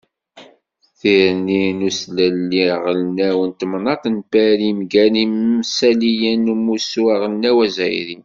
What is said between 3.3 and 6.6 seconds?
n temnaḍt n Pari mgal imssaliyen n